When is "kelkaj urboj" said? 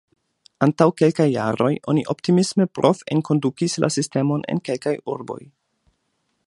4.71-5.41